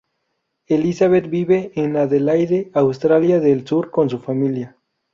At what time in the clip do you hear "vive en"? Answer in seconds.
1.29-1.95